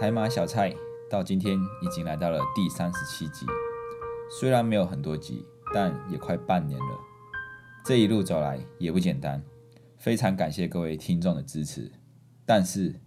[0.00, 0.74] 台马小菜
[1.10, 3.44] 到今天已经来到了第三十七集，
[4.30, 6.98] 虽然没有很多集，但也快半年了。
[7.84, 9.44] 这一路走来也不简单，
[9.98, 11.92] 非常感谢各位听众的支持。
[12.46, 12.98] 但是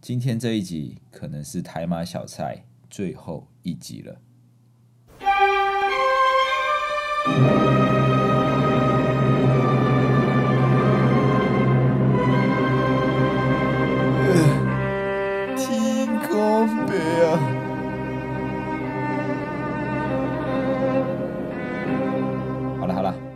[0.00, 4.20] 今天这一集可能是台马小菜最后一集了。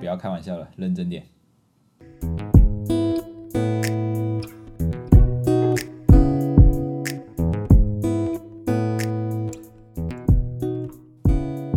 [0.08, 1.22] 要开玩笑了，认真点。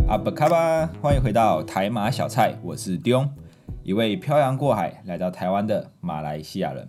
[0.08, 3.28] 阿布卡巴，欢迎回到台马小菜，我是丢，
[3.82, 6.88] 一位漂洋过海来到台湾的马来西亚人。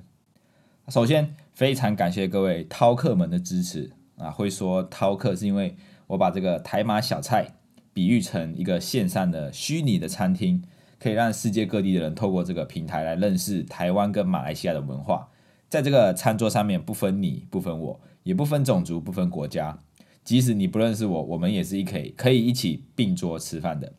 [0.87, 4.31] 首先，非常感谢各位饕客们的支持啊！
[4.31, 5.75] 会说饕客是因为
[6.07, 7.47] 我把这个台马小菜
[7.93, 10.61] 比喻成一个线上的虚拟的餐厅，
[11.03, 15.27] 可以让世界各地的人透过这个平台来认识台湾跟马来西亚的文化。
[15.67, 19.83] 在这个餐桌上面，不分你，不分我，也不分种族，不分国家。
[20.23, 23.91] 即使你不认识我，我们也是一可以可以一起并桌吃饭的。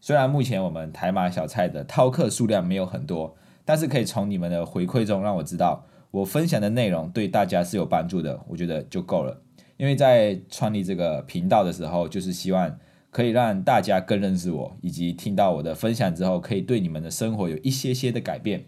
[0.00, 9.42] 虽然目前我们台马小菜的饕客数量没有很多，但是可以从你们的回馈中让我知道我分享的内容对大家是有帮助的，我觉得就够了。
[9.76, 12.78] 因为在创立这个频道的时候，就是希望
[13.18, 18.66] 可以让大家更认识我，以及听到我的分享之后，可以对你们的生活有一些些的改变。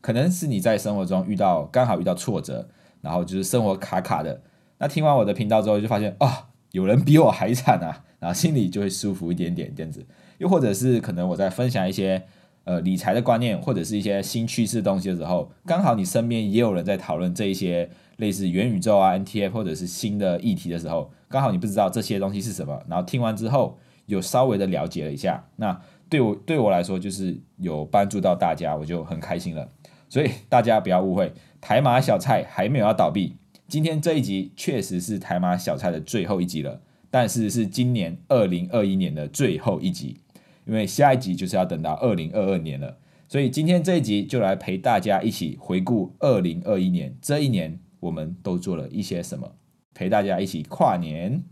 [0.00, 2.68] 可能是你在生活中遇到刚好遇到挫折，
[3.00, 4.42] 然后就是生活卡卡的。
[4.78, 10.04] 那听完我的频道之后，就发现啊，有人比我还惨啊，然后心里就会舒服一点点这样子。
[10.38, 12.24] 又或者是可能我在分享一些
[12.64, 29.68] 呃理财的观念，或者是一些新趋势东西的时候，刚好你身边也有人在讨论这一些类似元宇宙啊、NTF 或者是新的议题的时候，刚好你不知道这些东西是什么，然后听完之后有稍微的了解了一下，那对我对我来说就是有帮助到大家，我就很开心了。
[30.08, 33.36] 所以大家不要误会，台马小菜还没有要倒闭。
[33.66, 40.18] 今天这一集确实是台马小菜的最后一集了，但是是今年二零二一年的最后一集，
[40.66, 42.98] 因为下一集就是要等到二零二二年了。
[43.26, 49.50] 所以今天这一集就来陪大家一起回顾二零二一年这一年我们都做了一些什么，
[49.94, 51.42] 陪大家一起跨年。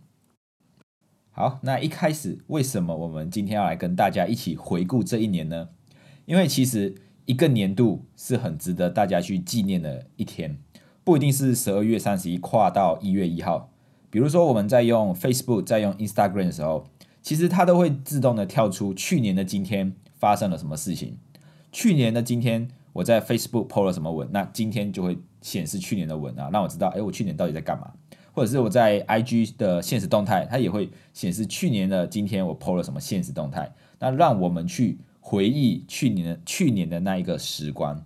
[1.32, 5.68] 好，那一开始为什么我们今天要来跟大家一起回顾这一年呢？
[6.26, 10.58] 因为其实一个年度是很值得大家去纪念的一天。
[11.02, 13.70] 不一定是十二月三十一跨到一月一号，
[14.10, 16.86] 比如说我们在用 Facebook、在用 Instagram 的时候，
[17.22, 21.16] 其实它都会自动的跳出去年的今天发生了什么事情。
[21.72, 27.92] 去年的今天我在 Facebook PO 了什么文，那今天就会显示去年的文啊，让我知道，哎，我去年到底在干嘛？
[28.32, 38.04] 或者是我在 IG 的现实动态，它也会显示去年的今天我 PO 了什么现实动态，那让我们去回忆去年的去年的那一个时光。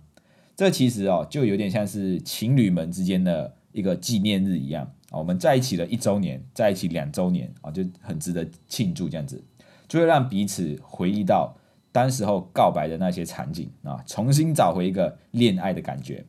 [0.55, 5.19] 这其实哦，就有点像是情侣们之间的一个纪念日一样啊。
[5.19, 9.09] 我们在一起了一周年，在一起两周年啊，就很值得庆祝。
[9.09, 9.43] 这样子
[9.87, 11.55] 就会让彼此回忆到
[11.91, 16.25] 当时候告白的那些场景啊，重新找回一个恋爱的感觉。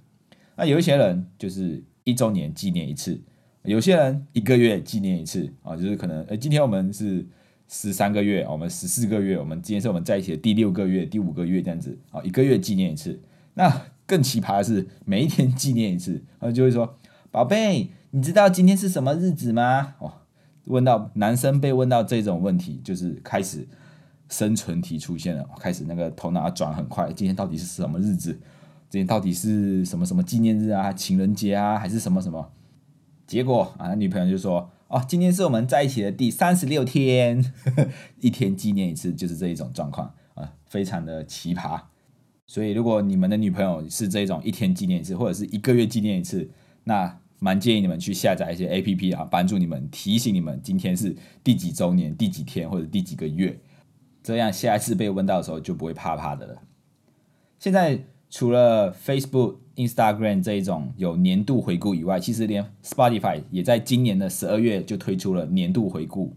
[0.56, 3.20] 那有一些人就是一周年纪念一次，
[3.66, 7.26] 有些人一个月纪念一次啊，就是可能呃，今天我们是
[7.68, 13.20] 十三个月，我们十四个月，我们今天是我们在一起的第六个月、第五个月这样子啊，一个月纪念一次。
[13.54, 16.96] 那更奇葩的是，每一天纪念一次， 然后就会说
[17.32, 20.12] ：“宝贝，你知道今天是什么日子吗？”哦，
[20.66, 23.66] 问到男生被问到这种问题，就是开始
[24.28, 27.12] 生存题出现了，开始那个头脑转很快。
[27.12, 28.38] 今天到底是什么日子？
[28.88, 30.92] 今天到底是什么什么纪念日啊？
[30.92, 32.52] 情人节啊，还是什么什么？
[33.26, 37.88] 结果啊，女朋友就说：“哦，今天是我们在一起的第三十六天呵呵，
[38.20, 41.80] 一天纪念一次，就是这一种状况啊，非常的奇葩。”
[42.48, 46.48] 所以，如果你们的女朋友是这种一天纪念一次，或者是一个月纪念一次，
[46.84, 53.58] 那蛮建议你们去下载一些 A P P 啊，帮助你们提醒你们今天是第几周年、第几天或者第几个月，
[54.22, 56.62] 这样下一次被问到的时候就不会怕怕的了。
[57.58, 66.34] 现在除了 Facebook、Instagram 这一种有年度回顾以外，其实连 Spotify 也在今年的十二月就推出了年度回顾，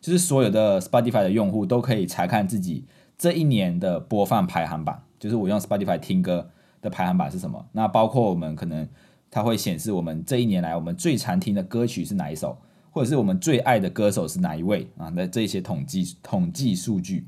[0.00, 2.84] 就是所有的 Spotify 的用户都可以查看自己
[3.16, 5.02] 这一年的播放排行榜。
[5.18, 6.50] 就是我用 Spotify 听歌
[6.80, 7.66] 的排行榜是什么？
[7.72, 8.88] 那包括我们可能
[9.30, 12.56] 它会显示我们这一年来我们最常听的歌曲是哪一首，
[12.90, 15.08] 或者是我们最爱的歌手是哪一位啊？
[15.14, 17.26] 那这些统计统计数据，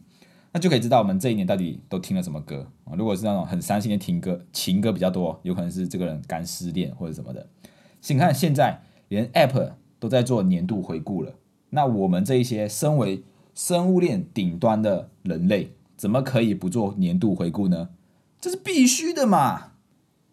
[0.53, 2.95] 那就可以知道我们这一年到底都听了什么歌啊？
[2.97, 7.49] 如果是那种很伤心的听歌，情歌比较多，有可能是这个人刚失恋或者什么的。
[8.01, 11.35] 请看现在连 App 都在做年度回顾了，
[11.71, 13.23] 那我们这一些身为
[13.55, 17.91] 生物链顶端的人类，怎么可以不做年度回顾呢？
[18.41, 19.73] 这是必须的嘛！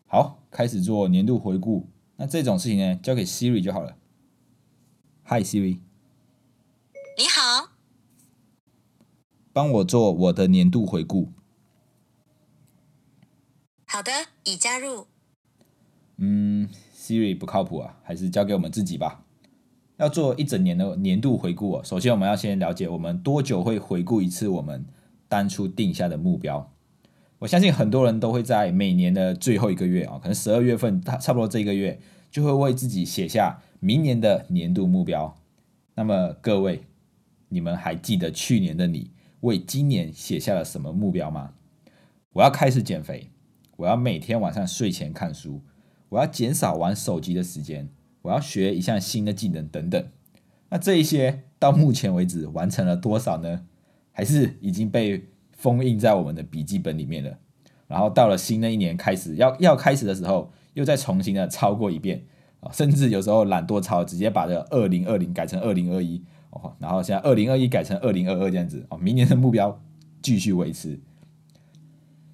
[0.07, 1.89] 好，开始做年度回顾。
[2.15, 3.97] 那这种事情呢，交给 Siri 就好了。
[5.25, 5.79] Hi Siri，
[7.17, 7.71] 你好，
[9.57, 11.31] 帮我做我的年度回顾。
[13.87, 14.11] 好的，
[14.43, 15.07] 已加入。
[16.17, 19.25] 嗯，Siri 不靠谱啊，还是交给我们自己吧。
[19.97, 24.85] 要做一整年的年度回顾哦，首先我们要先了解我们多久会回顾一次我们
[25.27, 26.71] 当初定下的目标。
[27.39, 31.99] 我相信很多人都会在每年的最后一个月啊，可能十二月份，差差不多这一个月
[32.29, 35.35] 就会为自己写下明年的年度目标。
[35.95, 36.83] 那么各位，
[37.49, 39.09] 你们还记得去年的你
[39.41, 41.53] 为今年写下了什么目标吗？
[42.33, 43.31] 我要开始减肥，
[43.77, 45.61] 我要每天晚上睡前看书，
[46.09, 47.89] 我要减少玩手机的时间，
[48.23, 50.07] 我要学一项新的技能等等。
[50.69, 53.65] 那这一些到目前为止完成了多少呢？
[54.11, 57.37] 还是已经被封印在我们的笔记本里面了？
[57.87, 62.25] 然后到了新的一年开始要要开始的时候，又再重新的抄过一遍
[62.59, 69.81] 啊，甚至有时候懒惰抄，直接把这个二零二零改成二零二一哦，然后现在二零二一改成二零二二这样子哦，明年的目标
[70.21, 70.99] 继续维持。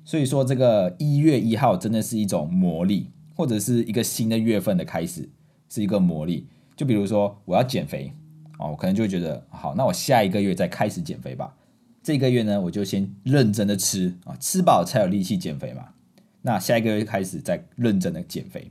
[0.06, 5.30] 所以说，这个一月一号真的是一种魔力，或者是一个新的月份的开始，
[5.70, 6.48] 是一个魔力。
[6.76, 8.12] 就比如说，我要减肥
[8.60, 11.56] 哦，我可能就觉得，好，那我下一个月再开始减肥吧。
[12.02, 15.86] 这个月呢，我就先认真的吃啊，吃饱才有力气减肥嘛。
[16.42, 18.70] 那下一个月开始再认真的减肥。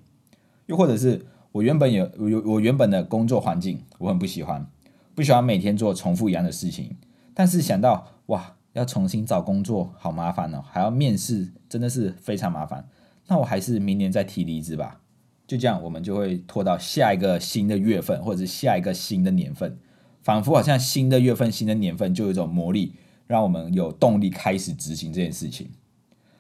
[0.66, 4.66] 又或者是我原本有有我原本的工作环境，我很不喜欢，
[5.14, 6.97] 不喜欢每天做重复一样的事情。
[7.35, 12.88] 但是想到哇，要重新找工作好麻烦哦，还要面试，真的是非常麻烦。
[13.29, 15.00] 那我还是明年再提离职吧。
[15.47, 19.76] 就这样，我们就会拖到下一个新的月份，或者是下一个新的年份，
[20.23, 22.94] 仿佛好像新的月份、新的年份就有一种魔力，
[23.26, 25.69] 让我们有动力开始执行这件事情。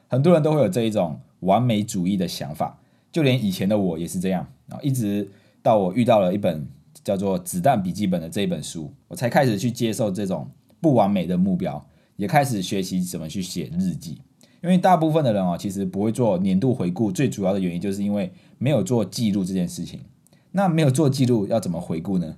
[0.08, 2.78] 很多人都会有这一种完美主义的想法，
[3.10, 5.28] 就连以前的我也是这样啊，一直
[5.62, 6.66] 到我遇到了一本
[7.04, 10.50] 叫做《子弹笔记本》的这一本书，我才开始去接受这种
[10.80, 11.84] 不完美的目标，
[12.16, 14.20] 也开始学习怎么去写日记。
[14.62, 20.00] 因为大部分的人哦，其实不会做年度回顾，最主要的原因就是因为没有做记录这件事情。
[20.52, 22.36] 那没有做记录，要怎么回顾呢？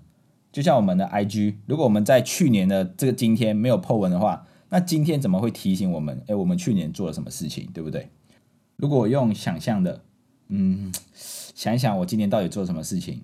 [0.50, 6.22] 就像我们的 IG，如果我们在去年的这个今天没有 po 文的话，那今天怎么会提醒我们？
[6.26, 8.08] 诶，我们去年做了什么事情，对不对？
[8.76, 10.00] 如果用想象的，
[10.49, 13.22] 嗯，想一想我今年到底做了什么事情，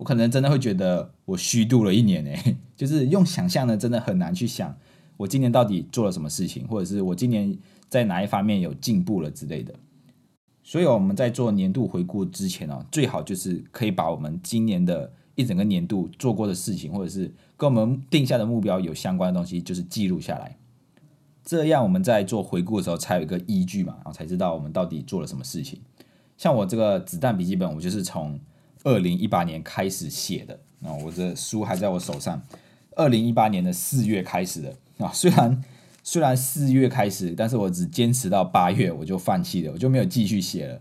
[0.00, 2.30] 我可能真的会觉得我虚度了一年呢。
[2.74, 4.74] 就是用想象呢，真的很难去想
[5.18, 7.56] 我今年到底做了什么事情，或者是我今年。
[7.90, 9.74] 在哪一方面有进步了之类的，
[10.62, 20.56] 所以我们在做年度回顾之前呢，最好就是可以把我们今年的一整个年度做过的事情，或者是跟我们定下的目标有相关的东西，就是记录下来。
[21.42, 25.80] 这样我们在做回顾的时候才有一个依据嘛，然后才知道我们到底做了什么事情。
[26.36, 28.38] 像我这个子弹笔记本，我就是从
[28.84, 32.42] 二零一八年开始写的啊，我的书还在我手上，
[32.96, 35.62] 二零一八年的四月开始的啊，虽然。
[36.02, 40.80] 虽然四月开始，但是我只坚持到八月，我就放弃了，我就没有继续写了，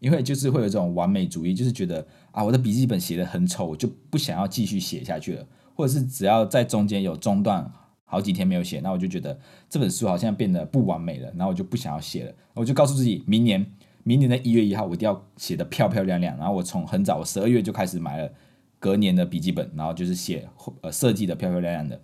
[0.00, 5.46] 因为就是会有这种完美主义，就是觉得啊，我的笔记本写的很丑，我就不想要继续写下去了，
[5.76, 7.72] 或者是只要在中间有中断
[8.04, 9.38] 好几天没有写，那我就觉得
[9.70, 13.64] 这本书好像变得不完美了，然后我就不想要写了，我就告诉自己，明年
[14.04, 18.32] 明年的一月一号我一定要写的漂漂亮亮，然后我从很早，我十二月就开始买了
[18.78, 20.48] 隔年的笔记本，然后就是写
[20.80, 22.00] 呃设计的漂漂亮亮的，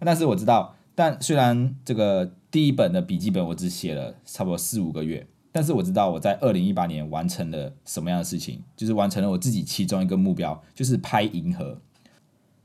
[0.00, 0.76] 但是我知道。
[0.94, 11.80] 但虽然这个第一本的笔记本我只写了差不多四五个月，但是我知道我在二零一八年完成了什么样的事情，就是完成了我自己其中一个目标，就是拍银河。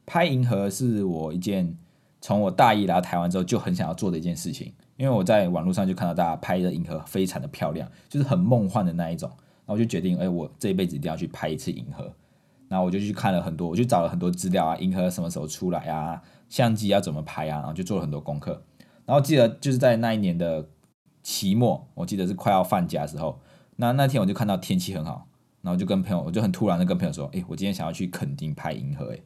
[0.05, 1.77] 拍银河是我一件
[2.27, 12.13] 从我大一来到台湾之后就很想要做的一件事情，因为我在网络上就看到大家拍的银河非常的漂亮，就是很梦幻的那一种，然后我就决定，哎，我这一辈子一定要去拍一次银河。
[12.67, 16.21] 然后我就去看了很多，我就找了很多资料啊，银河什么时候出来啊？
[16.49, 17.59] 相机要怎么拍啊？
[17.59, 18.61] 然后就做了很多功课。
[19.05, 20.67] 然后记得就是在那一年的
[21.23, 23.39] 期末，我记得是快要放假的时候，
[23.77, 25.29] 那那天我就看到天气很好，
[25.61, 29.19] 然后就跟朋友，我就很突然的跟朋友说：“哎，我今天想要去垦丁拍银河。”哎，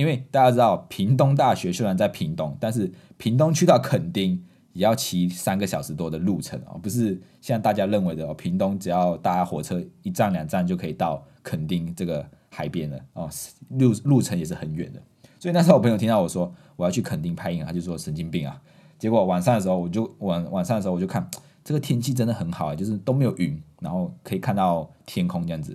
[0.00, 4.42] 因为大家知道屏东大学虽然在屏东，但是屏东去到垦丁
[4.72, 13.28] 也要骑三个小时多的路程哦，不是像大家认为的哦，屏东只要搭火车一站两站就可以到垦丁这个海边了哦，
[13.68, 15.02] 路路程也是很远的。
[15.38, 18.58] 所以那时候我朋友听到我说我要去垦丁拍影，他就说神经病啊。
[18.98, 21.28] 结果晚上的时候，我就晚晚上的时候我就看
[21.62, 25.72] 这个天气真的很好，就是都没有云，然后可以看到天空这样子，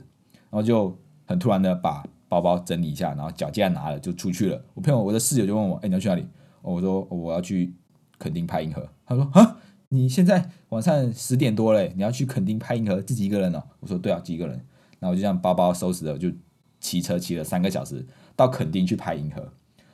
[0.50, 4.64] 然后就很突然的把包包整理一下，然后脚架拿了就出去了。
[4.74, 6.28] 我朋友我的室友就问我，哎、你要去哪里？
[6.62, 7.74] 我说我要去
[8.18, 8.88] 垦丁拍银河。
[9.06, 9.58] 他说啊，
[9.90, 13.64] 你现在晚上十点多嘞，你要去垦丁拍银河，自己一个人哦？
[13.80, 14.56] 我说对啊，自己一个人。
[15.00, 16.32] 然后我就这样包包收拾了，就
[16.80, 18.06] 骑车骑了三个小时
[18.36, 19.52] 到垦丁去拍银河。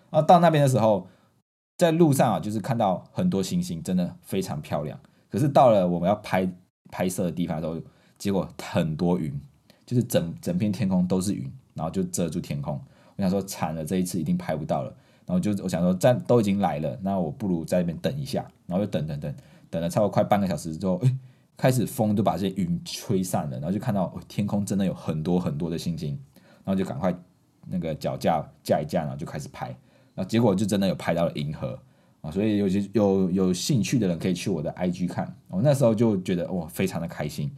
[0.10, 1.08] 啊到那边的时候，
[1.78, 5.00] 在路上啊，就是看到很多星星，真的非常漂亮。
[5.30, 6.50] 可是到了我们要拍
[6.90, 7.82] 拍摄的地方的时候，
[8.18, 9.38] 结果很多云，
[9.86, 12.80] 就是整整片天空都是云，然后就遮住天空。
[13.16, 14.94] 我想说惨了，这一次一定拍不到了。
[15.26, 18.46] 然后就我想说，站都已经来了，那我不如在那边等一下。
[18.66, 19.34] 然后就等等等，
[19.70, 21.16] 等了差不多快半个小时之后，哎，
[21.56, 26.20] 开始风就把这些云吹散了，然后就看到、天空真的有很多很多的星星，
[26.66, 27.16] 然后就赶快
[27.68, 29.68] 那个脚架架一架，然后就开始拍。
[30.14, 31.80] 然后结果就真的有拍到了银河
[32.22, 35.34] 啊，所以有些有有兴趣的人可以去我的 IG 看。
[35.48, 37.50] 我那时候就觉得哇，非常的开心。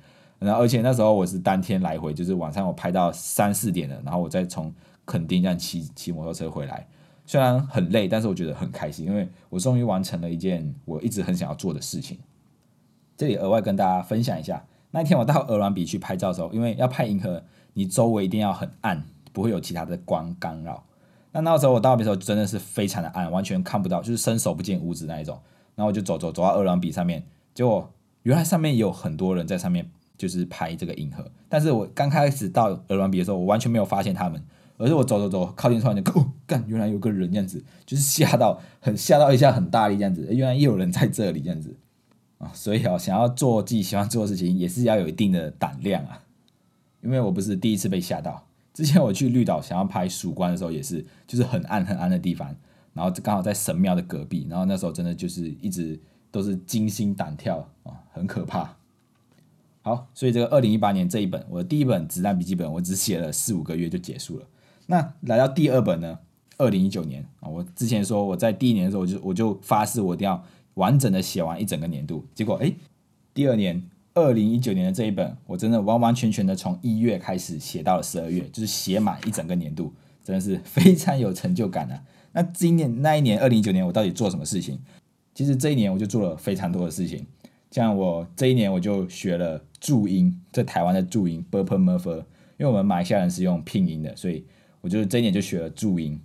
[0.44, 4.74] 然后而且那时候我是当天来回，就是晚上我拍到三四点了，然后我再从
[5.06, 6.88] 垦丁这样骑骑摩托车回来。
[7.26, 12.20] 虽然很累，但是我觉得很开心，因为我终于完成了一件我一直很想要做的事情。
[13.16, 17.42] 这里额外跟大家分享一下，那天我到鹅銮比去拍照的时候，因为要拍银河，
[17.74, 20.84] 你周围一定要很暗，不会有其他的光干扰。
[21.32, 25.40] 那那时候我到的时候真的是非常的暗，完全看不到，就是伸手不见五指那一种。
[25.76, 27.24] 然后我就走走走到鹅銮比上面，
[27.54, 27.92] 结果
[28.24, 29.90] 原来上面有很多人在上面
[30.24, 31.30] 就是拍这个银河。
[31.50, 34.42] 但是我刚开始到鹅銮鼻的时候，我完全没有发现他们，
[34.77, 36.32] 而是我走走走靠近突然就哦，
[36.65, 41.75] 原来有个人这样子，就是吓到很吓到一下很大力这样子，原来也有人在这里这样子
[42.38, 42.50] 啊。
[42.53, 46.24] 所以啊，想要做自己喜欢做的事情，也是要有一定的胆量啊。
[47.01, 52.56] 因为我不是第一次被吓到，之前我去绿岛想要拍曙光的时候，也是就是很暗很暗的地方，
[52.94, 56.00] 然后刚好在神庙的隔壁，然后那时候真的就是一直
[56.32, 58.77] 都是惊心胆跳啊，很可怕。
[59.84, 64.48] 好，所以这个二零一八年这一本我的第一本子弹笔记本，我只写了四五个月就结束了。
[64.88, 66.20] 那来到第二本呢，
[66.58, 70.42] 二零一九年啊，我之前说我在第一年的时候，我就我就发誓我一定要
[70.75, 72.75] 完整的写完一整个年度，结果诶，
[73.34, 79.92] 第二年二零一九年的这一本，我真的完完全全的从一月开始写到了十二月，就是写满一整个年度，
[80.24, 82.02] 真的是非常有成就感啊。
[82.32, 84.80] 那今年那一年二零一九年我到底做什么事情？
[85.36, 87.25] 其实这一年我就做了非常多的事情，
[87.74, 92.20] 像我这一年我就学了注音，在台湾的注音 b u r p e m u r f e r
[92.58, 94.46] 因为我们马来西亚人是用拼音的，所以
[94.82, 96.22] 我就这一年就学了注音。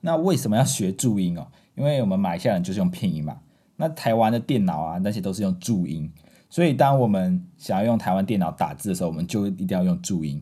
[0.00, 1.48] 那为什么要学注音哦？
[1.74, 3.40] 因为我们马来西亚人就是用拼音嘛。
[3.74, 6.08] 那台湾的电脑啊，那些都是用注音，
[6.48, 10.40] 所以当我们想要用台湾电脑打字的时候，我们就一定要用注音，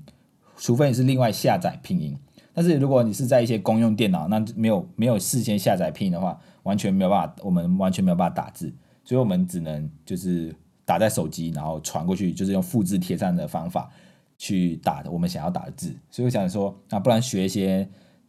[0.58, 2.14] 除非你是另外下载拼音。
[2.52, 8.70] 但是如果你是在一些公用电脑，那没有没有事先下载拼音的话，完全没有办法，我们完全没有办法打字，
[9.08, 13.90] 所以我们只能就是打在手机，然后传过去，就是用复制贴上的方法
[14.36, 15.96] 去打我们想要打的字。
[16.10, 17.88] 所以我想说，那不然学一些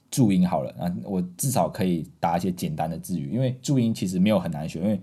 [0.10, 5.02] 注音好了，啊，我至少可以打一些简单的字语，因为注音其实没有很难学，因为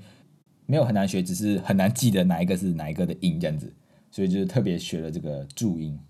[0.65, 3.71] 没有很难学，只是很难记得哪一个是哪一个的音这样子，
[4.11, 6.01] 所以就是特别学了这个注音。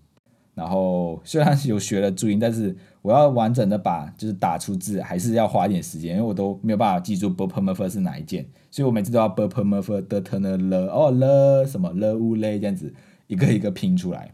[0.57, 9.77] 然后虽然有学了注音，但是我要完整的把就是打出字，还是要花一点时间，因为我都没有办法记住 b u r p m u r f 是哪一件，所以我每次都要 b u r p m
[9.79, 12.91] f 的 t n l 哦 l 什么 l u l 这样子
[13.27, 14.33] 一个一个拼出来。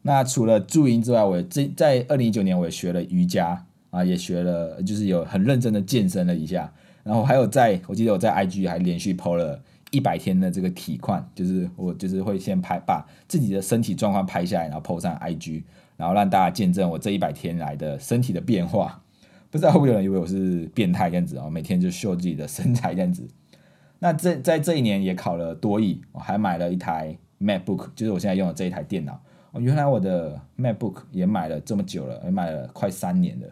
[0.00, 6.72] 那除了注音之外，我这在二零一九年我也学了瑜伽啊，也学了就是有很认真的健身了一下，
[7.04, 9.60] 然后还有在我记得我在 IG 还连续 PO 了。
[9.90, 15.64] 一百天的这个体况，就是我就是会先拍把自己的身体状况拍下来，然后 PO 上 IG，
[15.96, 19.02] 然后让大家见证我这一百天来的身体的变化。
[19.50, 23.26] 不知道会不会有人以为我是变态这样子哦，每天就秀自己的身材这样子。
[23.98, 29.20] 那这在这一年也考了多艺，我还买了一台 MacBook，就是我现在用的这一台电脑。
[29.50, 33.48] 哦，原来我的 MacBook 也买了这么久了，也买了快三年了。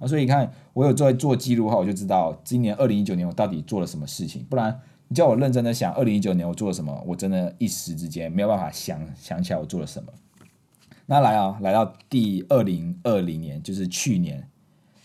[0.00, 4.80] 啊，所以你看我有做做记录的话，我就知道今年二零一九年我到底做了什么事情，不然。
[5.08, 7.04] 你叫我认真的想，二零一九年我做了什么？
[7.06, 10.12] 我真的一时之间没有办法想想起来我做了什么。
[11.06, 14.48] 那来啊，来到第二零二零年，就是去年，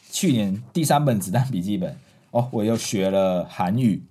[0.09, 1.95] 去年第三本子弹笔记本
[2.31, 4.03] 哦，我又学了韩语，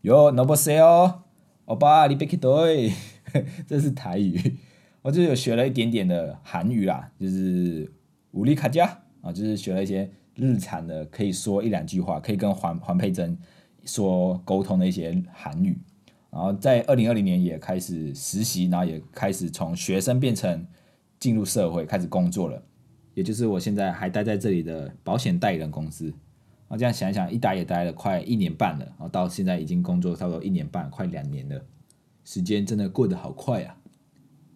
[0.00, 1.22] 有 noble say 哦，
[1.66, 2.92] 欧巴你别去对，
[3.68, 4.58] 这是台语，
[5.02, 7.92] 我就有学了一点点的韩语啦，就是
[8.32, 13.38] 武力卡加啊，就是学了一些日常的，可以说一两句话，可以跟黄黄佩珍。
[13.84, 15.78] 说沟通的一些韩语，
[16.30, 20.66] 然后在二零二零年也开始实习，然后也开始从学生变成
[21.18, 22.62] 进入社会开始工作了，
[23.14, 26.12] 也就是我现在还待在这里的保险代理人公司。
[26.68, 31.64] 啊，这样想一想，一待也待了快一年半了，然后到现在已经工作差不多一年半，快两年了，
[32.24, 33.74] 时间真的过得好快啊。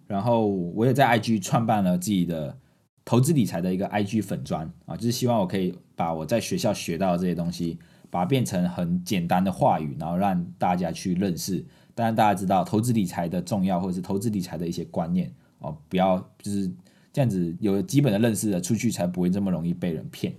[0.07, 2.55] 然后我也在 IG 创办了自己的
[3.03, 7.79] 投资理财的一个 IG 粉砖啊，就是希望我可以把我在学校学到的这些东西，
[8.13, 11.65] 把它变成很简单的话语，然后让大家去认识。
[11.95, 16.71] 当然，大家知道投资理财的重要，或者是投资理财的一些观念哦，不要就是
[17.11, 20.35] 这样子有基本的认识了出去，才不会这么容易被人骗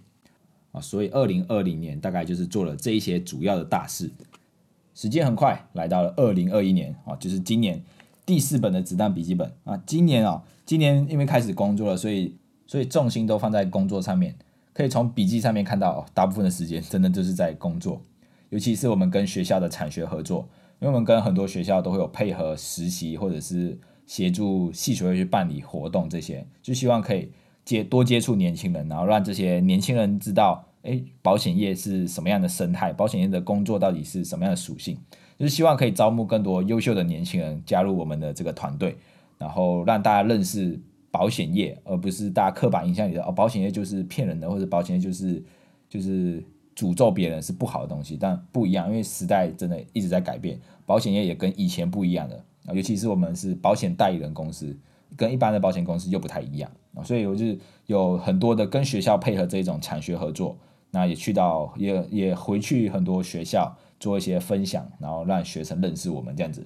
[0.72, 0.80] 啊。
[0.80, 4.12] 所以，二零二零年大概就是做了这一些主要的大事。
[4.94, 7.84] 时间很快来到了二零二一年啊，就是今年
[8.24, 9.82] 第四本的子弹笔记本啊。
[9.88, 12.38] 今年啊，今年因为开始工作了，所以
[12.68, 14.36] 所以重心都放在工作上面。
[14.74, 18.02] 可以从笔记上面看到，大部分的时间真的就是在工作，
[18.50, 20.50] 尤其是我们跟学校的产学合作。
[20.80, 27.32] 因为我们跟很多学校都会有配合实习，或者是协助系学会去办理活动，这些就希望可以
[27.64, 34.98] 接多接触年轻人，然后让这些年轻人知道，哎，保险业是什么样的生态，保险业的工作到底是什么样的属性，
[35.40, 38.98] 就是希望可以招募更多优秀的年轻人加入我们的这个团队，
[39.38, 40.78] 然后让大家认识
[41.14, 45.44] 保险业，而不是大家刻板印象里的哦，保险业就是骗人的，或者保险业就是
[45.88, 46.44] 就是
[46.76, 50.60] 诅咒别人是不好的东西，但不一样，因为时代真的一直在改变。
[50.88, 54.76] 保险业也跟以前不一样的啊，尤其是我们是保险代理人公司，
[55.16, 56.72] 跟一般的保险公司又不太一样。
[56.96, 57.46] 啊，所以我就
[57.86, 60.58] 有很多的跟学校配合这种产学合作，
[60.90, 66.66] 那也去到也也回去很多学校做一些分享，然后让学生认识我们这样子，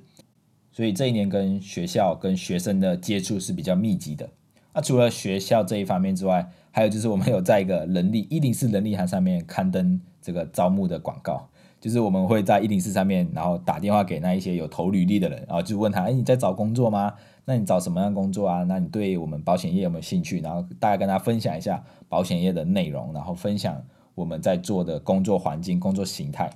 [0.78, 4.30] 所以这一年跟学校跟学生的接触是比较密集的。
[4.76, 11.50] 那除了学校这一方面之外，还有就是我们有在一个人力一零四人力函上面刊登这个招募的广告。
[11.82, 17.12] 就是我们会在一零四上面，然后打电话给那一些有投履历的人，然后就问他：哎，你在找工作吗？
[17.46, 18.62] 那你找什么样工作啊？
[18.62, 20.42] 那你对我们保险业有没有兴趣？
[20.42, 26.48] 然后大家跟他分享一下保险业的内容，然后分享我们在做的工作环境、工作形态。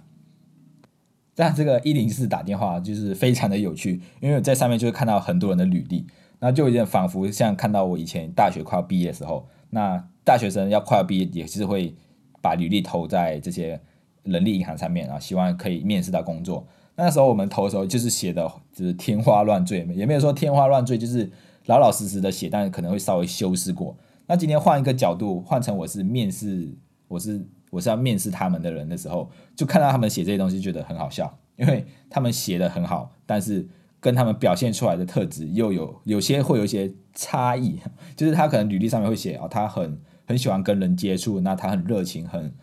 [1.41, 6.05] 但这个一零四打电话就是非常的有趣，因为在上面就会看到很多人的履历，
[6.37, 11.95] 那就有点仿佛像看到我以前大学快要毕业的时候，那大学生要快要毕业，也是会
[12.43, 13.81] 把履历投在这些。
[14.23, 16.63] 人力银行上面啊，希望可以面试到工作。
[16.95, 21.27] 那时候我们投的时候，就是写的就是天花乱坠，也没有说天花乱坠，就是
[21.65, 23.97] 老老实实的写，但可能会稍微修饰过。
[24.27, 26.71] 那今天换一个角度，换成我是面试，
[27.07, 33.67] 我是我是要面试他们的人的时候，就看到他们写这些东西，觉得很好笑，因为他们写的很好，但是
[33.99, 37.79] 跟他们表现出来的特质又有 有些会有一些差异。
[38.15, 42.53] 就是他可能履历上面会写哦，他很很喜欢跟人接触，那他很热情，很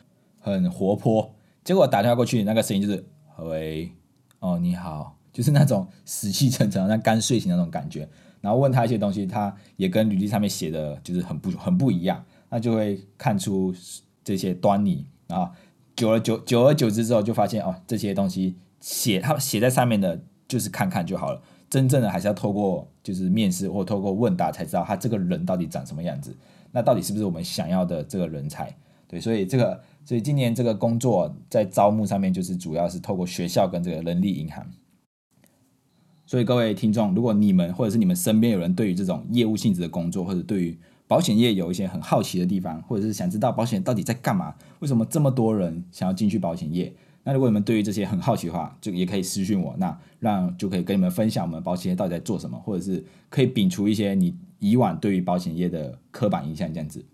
[0.41, 1.35] 很活泼。
[1.65, 3.05] 结果打电话过去，那个声音就是
[3.41, 3.91] “喂，
[4.41, 8.09] 哦，你好”，就是那种死气沉沉、像刚睡醒那种感觉。
[8.41, 13.75] 然后问他一些东西，他也跟履历上面写的就是很不很不一样，那就会看出
[14.29, 15.53] 这些端倪啊。
[15.97, 21.41] 久而久久而久之之后，就发现哦，这些东西写他写在上面的，就是看看就好了。
[21.71, 26.37] 真正的还是要透过就是面试或透过问答才知道他这个人到底长什么样子，
[26.73, 28.77] 那到底是不是我们想要的这个人才？
[29.07, 29.81] 对，所以这个。
[30.05, 34.67] 所以今年这个工作在招募上面，就是主要是透过学校跟这个人力银行。
[36.25, 46.93] 所以各位听众，如果你们或者是你们身边有人对于这种业务性质的工作，或者对于保险业有一些很好奇的地方，或者是想知道保险到底在干嘛，为什么这么多人想要进去保险业，
[47.25, 57.05] 那如果你们对于这些很好奇的话，就也可以私讯我，那让就可以跟你们分享我们保险业到底在做什么，或者是可以摒除一些你以往对于保险业的刻板印象，这样子。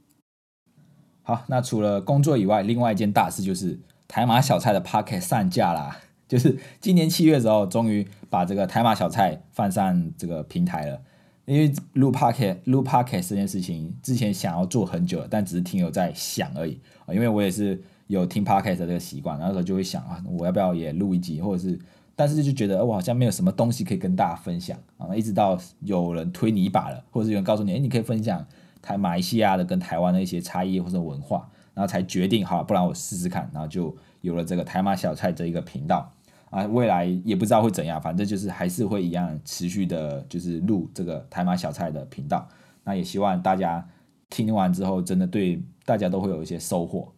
[1.22, 3.78] 好，那除了工作以外，另外一件大事就是
[4.09, 6.00] 台马小菜的 Pocket 上架啦。
[6.26, 11.00] 就是今年七月的时候，终于把这个台马小菜放上这个平台了。
[11.46, 17.14] 因为录 Pocket 录 Pocket 这件事情，之前想要做很久了，但只是停留在想而已啊。
[17.14, 21.78] 因为我也是有听 Pocket 这个习惯，然后时候就会想啊，我要不要也录一集，或者是，
[22.16, 25.14] 但是就觉得我好像没有什么东西可以跟大家分享啊。
[25.14, 28.46] 一直到有人推你一把了，或者是有人告诉你，哎，你可以分享。
[28.83, 36.12] 台马来西亚的跟台湾的一些差异或者文化，然后才决定好，不然我试试看，然后就有了这个台马小菜这一个频道
[36.54, 36.66] 啊。
[36.66, 42.48] 未来也不知道会怎样，反正就是还是会一样持续的，就是录这个台马小菜的频道。
[42.84, 43.88] 那也希望大家
[44.30, 47.12] 听完之后，真的对大家都会有一些收获。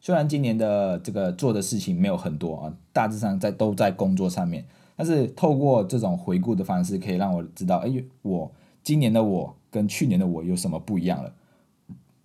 [0.00, 4.64] 虽然今年的这个做的事情没有很多啊，大致上在都在工作上面，
[4.96, 9.54] 但是透过这种回顾的方式，可以让我知道，哎，我今年的我。
[9.70, 11.30] 跟去年的我有什么不一样了？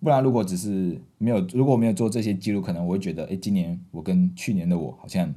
[0.00, 5.30] 不然如果只是没有，如果没有做这些记录，可能我会觉得，哎，今年我跟去年的我好像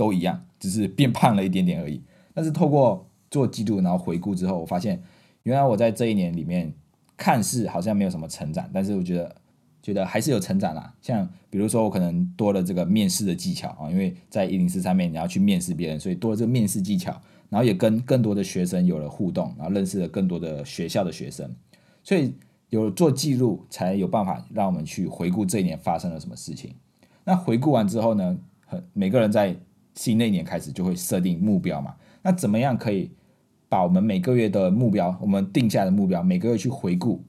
[0.00, 2.02] 都一样，只是变胖了一点点而已。
[2.32, 5.02] 但是透过做记录，然后回顾之后，我发现
[5.42, 6.72] 原来我在这一年里面
[7.16, 9.36] 看似好像没有什么成长，但是我觉得
[9.82, 10.94] 觉得还是有成长啦。
[11.02, 17.20] 像比如说我可能多了这个面试的技巧啊，因为在一零四上面你要去面试别人，所以多了这个面试技巧。
[17.50, 21.52] 然后也跟更多的学生有了互动，然后认识了更多的学校的学生，
[22.04, 22.32] 所以
[22.68, 26.72] 有做记录，才有办法让我们去回顾这一年发生了什么事情。
[27.24, 29.56] 那回顾完之后呢，很每个人在
[29.94, 31.94] 新的一年开始就会设定目标嘛。
[32.22, 33.10] 那怎么样可以
[33.68, 37.24] 把我们每个月的目标，我们定下的目标，每个月去回顾？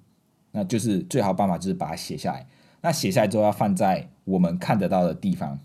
[0.52, 2.48] 那就是最好办法就是把它写下来。
[2.82, 5.60] 那写下来之后要放在我们看得到的地方，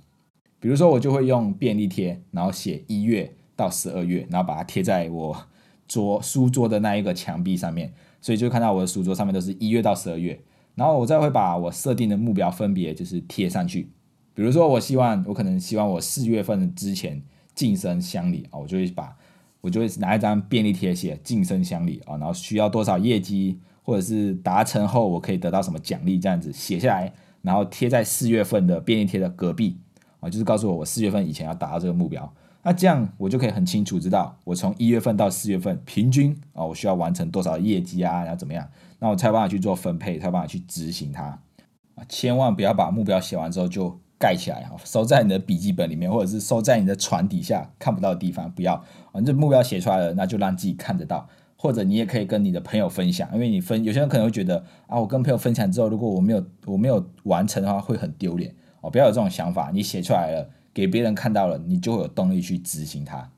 [0.60, 5.36] 比如说我就会用便利贴，然后写一月到十二月，然后把它贴在我
[5.88, 10.38] 桌书桌的那一个墙壁上面，所以就看到我的书桌上面都是一月到十二月。
[10.74, 13.90] 然后我再会把我设定的目标分别就是贴上去。
[14.36, 17.20] 比如说我希望我可能希望我四月份之前
[17.56, 19.16] 晋升乡里啊，我就会把
[19.60, 23.58] 我就会拿一张便利贴写晋升乡里啊，然后需要多少业绩。
[23.86, 29.78] 或者是达成后我可以得到什么奖励，这样子写下来，然后贴在四月份的便利贴的隔壁
[30.18, 32.34] 啊，就是告诉我我四月份以前要达到这个目标。
[32.64, 38.68] 那这样我就可以很清楚知道我从一月份到四月份平均啊，我需要完成多少业绩啊，然后怎么样，
[38.98, 41.22] 那我才有办法去做分配，才有办法去执行它
[41.94, 42.04] 啊。
[42.08, 48.82] 千万不要把目标写完之后就盖起来哈，收在你的笔记本里面，或者是收在你的床底下看不到的地方，不要。
[49.12, 51.28] 反正目标写出来了，那就让自己看得到。
[51.58, 58.90] 或者你也可以跟你的朋友分享，因为你分有些人可能会觉得啊，我跟朋友分享之后，如果我没有我没有完成的话，会很丢脸哦。
[58.90, 63.30] 不要有这种想法，你写出来了，给别人看到了，你就会有动力去执行它。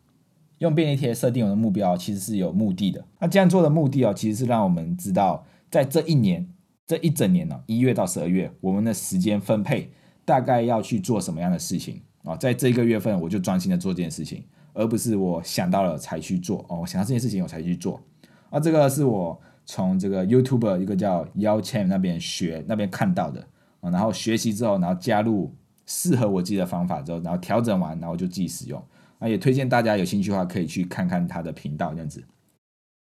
[0.59, 3.05] 用便利贴设定我的目标，其实是有目的的。
[3.21, 6.49] 那这样做的目的哦，其实是让我们知道，在这一年
[6.89, 9.93] 这一整年呢，一月到十二月，我们的时间分配
[10.29, 12.37] 大概要去做什么样的事情啊？
[12.37, 14.45] 在这个月份，我就专心的做这件事情。
[14.75, 17.99] 而不是我想到了才去做哦，我想到这件事情我才去做。
[18.51, 23.41] 啊，这个是我从这个 YouTube 一个叫 Yao Chen 那边学那边看到的
[23.81, 25.51] 啊，然后学习之后，然后加入
[25.87, 28.79] 适合我自己的方法之后，然后调整完，然后就自己使用。
[29.19, 32.23] 啊，也推荐大家有兴趣的话可以去看看他的频道这样子。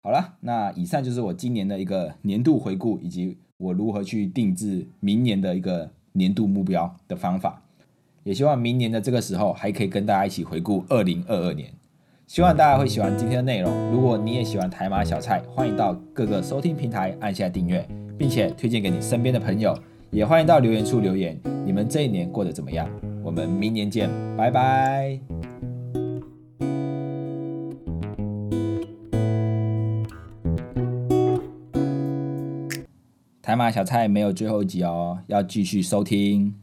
[0.04, 7.62] 好了，那以上就是我今年的一个年度回顾，以及我如何去定制明年的一个年度目标的方法。
[8.24, 11.72] 也希望明年的这个时候还可以跟大家一起回顾二零二二年，
[12.26, 13.92] 希望大家会喜欢今天的内容。
[13.92, 19.78] 如果你也喜欢台马小菜，欢迎到各个收听平台按下订阅，并且推荐给你身边的朋友。
[20.10, 22.90] 也欢迎到留言处留言，你们这一年过得怎么样？
[23.24, 25.37] 我们明年见，拜拜。
[33.48, 36.54] 台马小菜没有最后一集哦，要继续收听。